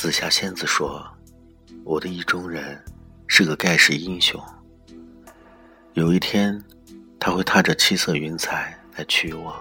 [0.00, 1.06] 紫霞仙子说
[1.84, 2.82] ：“我的意中人
[3.26, 4.42] 是个盖世英雄。
[5.92, 6.58] 有一天，
[7.18, 9.54] 他会踏着七色云彩来娶我。”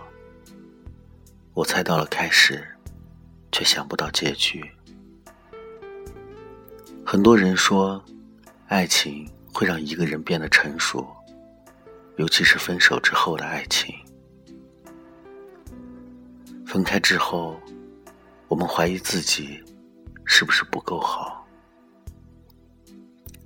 [1.53, 2.65] 我猜到了开始，
[3.51, 4.63] 却想不到结局。
[7.05, 8.01] 很多人说，
[8.69, 11.05] 爱情会让一个人变得成熟，
[12.15, 13.93] 尤其是分手之后的爱情。
[16.65, 17.59] 分开之后，
[18.47, 19.61] 我们怀疑自己
[20.31, 21.43] 是不是不够好。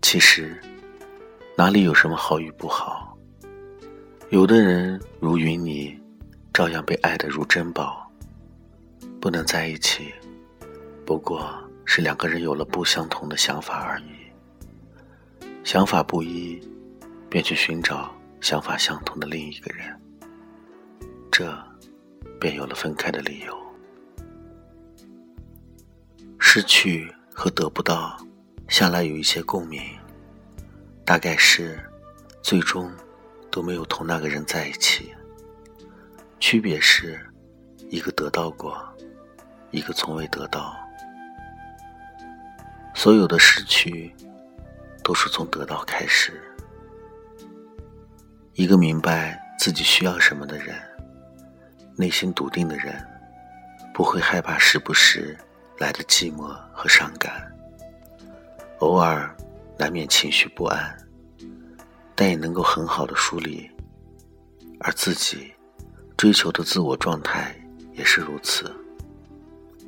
[0.02, 0.62] 其实，
[1.58, 3.18] 哪里有什么好与不好？
[4.30, 5.98] 有的人如云泥，
[6.54, 8.06] 照样被爱得如珍宝。
[9.22, 10.14] 不能在一起，
[11.06, 11.50] 不过
[11.86, 15.48] 是两个人有了不相同的想法而已。
[15.64, 16.62] 想法不一，
[17.30, 19.98] 便去寻找想法相同的另一个人，
[21.32, 21.58] 这
[22.42, 23.58] 便有了分开的理由。
[26.56, 28.16] 失去和得不到，
[28.68, 29.82] 向来有一些共鸣，
[31.04, 31.84] 大概是
[32.44, 32.94] 最终
[33.50, 35.12] 都没有同那个人在一起。
[36.40, 37.20] 区别是，
[37.90, 38.78] 一个得到过。
[39.72, 40.78] 一个从未得到，
[42.94, 44.14] 所有的失去
[45.04, 46.40] 都是从得到开始。
[48.54, 50.80] 一个明白自己需要什么的人，
[51.98, 53.04] 内心笃定的人，
[53.92, 55.36] 不会害怕时不时
[55.78, 57.52] 来的寂寞和伤感。
[58.80, 59.36] 偶尔
[59.78, 60.96] 难免情绪不安，
[62.16, 63.70] 但也能够很好的梳理。
[64.80, 65.54] 而自己
[66.18, 67.56] 追求的自我状态
[67.94, 68.70] 也是如此。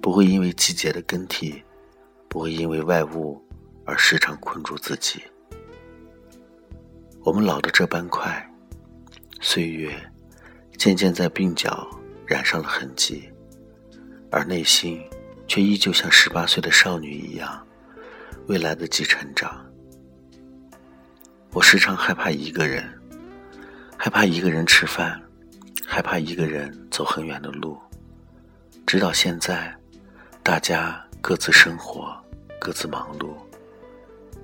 [0.02, 1.64] 不会因为季节的更替，
[2.30, 3.44] 不会因为外物
[3.86, 5.24] 而时常困住自己。
[7.24, 8.48] 我们老的这般快，
[9.42, 9.92] 岁月
[10.78, 11.90] 渐渐在鬓角
[12.26, 13.30] 染上了痕迹，
[14.32, 15.04] 而内心
[15.48, 17.66] 却依旧像十八岁的少女一样，
[18.48, 19.66] 未来得及成长。
[21.52, 22.84] 我时常害怕一个人，
[23.98, 25.22] 害怕一个人吃饭，
[25.86, 27.78] 害怕一个人走很远的路，
[28.86, 29.76] 直到现在。
[30.44, 32.16] 大家各自生活，
[32.60, 33.34] 各自忙碌，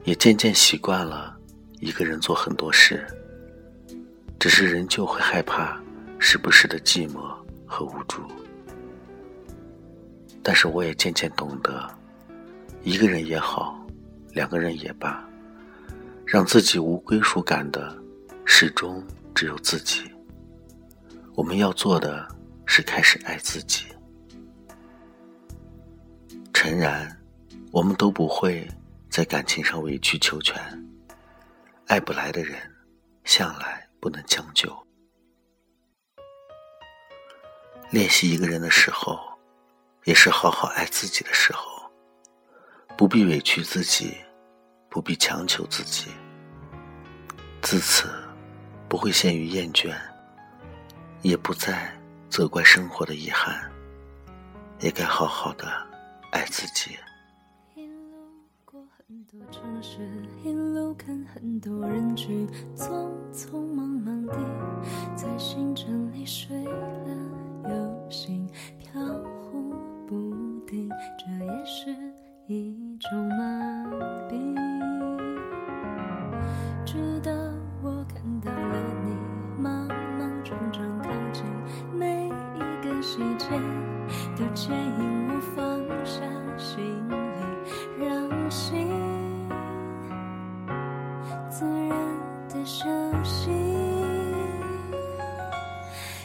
[0.03, 1.37] 也渐渐习惯了
[1.79, 3.05] 一个人做很多事。
[4.39, 5.79] 只是仍旧会害怕
[6.17, 7.31] 时不时的寂寞
[7.67, 8.23] 和无助。
[10.43, 11.89] 但是我也渐渐懂得，
[12.83, 13.79] 一个人也好，
[14.33, 15.23] 两个人也罢，
[16.25, 17.95] 让自己无归属感的，
[18.45, 19.03] 始终
[19.35, 20.11] 只有自己。
[21.35, 22.27] 我们要做的
[22.65, 23.85] 是开始爱自己。
[26.53, 27.09] 诚然，
[27.71, 28.67] 我们都不会
[29.09, 30.55] 在感情上委曲求全。
[31.87, 32.59] 爱不来的人，
[33.23, 34.71] 向来不能将就。
[37.89, 39.19] 练习一个人的时候，
[40.03, 41.69] 也是好好爱自己的时候。
[42.97, 44.17] 不必委屈自己，
[44.89, 46.11] 不必强求自己。
[47.61, 48.07] 自此，
[48.87, 49.95] 不会陷于厌倦，
[51.21, 51.91] 也不再
[52.29, 53.71] 责怪生活的遗憾，
[54.79, 55.67] 也该好好的。
[56.31, 56.97] 爱自己。
[58.63, 59.99] 过很多城市，
[60.45, 64.33] 一路看很多人群，匆匆忙忙地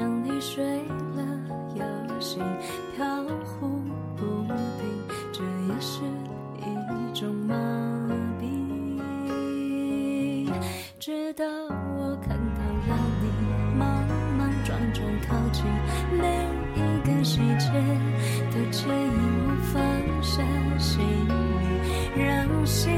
[0.00, 0.64] 像你睡
[1.14, 1.22] 了
[1.74, 1.84] 又
[2.20, 2.42] 醒
[2.96, 3.68] 飘忽
[4.16, 4.88] 不定
[5.30, 6.00] 这也是
[6.56, 7.54] 一种麻
[8.40, 8.42] 痹
[10.98, 13.28] 直到我看到了你
[13.76, 13.86] 莽
[14.38, 15.62] 莽撞撞靠近。
[16.18, 16.24] 每
[16.74, 17.70] 一个细节
[18.50, 19.76] 都牵引我放
[20.22, 20.42] 下
[20.78, 22.90] 行李让心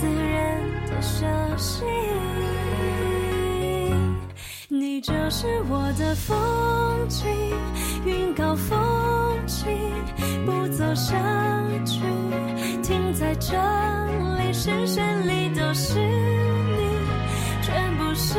[0.00, 1.26] 自然的休
[1.56, 2.01] 息
[4.74, 7.28] 你就是我的风景，
[8.06, 8.78] 云高风
[9.46, 9.70] 轻，
[10.46, 11.14] 不走下
[11.84, 12.00] 去，
[12.82, 13.52] 停在这
[14.38, 16.88] 里，视线里都是你，
[17.60, 18.38] 全部是